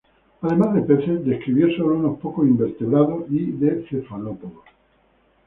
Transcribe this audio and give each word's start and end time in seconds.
Además 0.41 0.73
de 0.73 0.81
peces, 0.81 1.23
describió 1.23 1.67
sólo 1.77 1.95
unos 1.97 2.17
pocos 2.19 2.47
invertebrados, 2.47 3.25
y 3.29 3.51
de 3.51 3.85
cefalópodos. 3.87 4.63